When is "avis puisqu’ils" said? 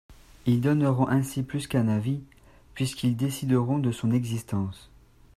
1.87-3.15